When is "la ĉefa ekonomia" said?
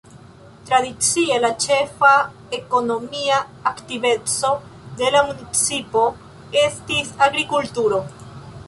1.43-3.37